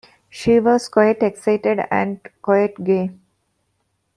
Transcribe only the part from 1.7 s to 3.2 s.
and quite gay.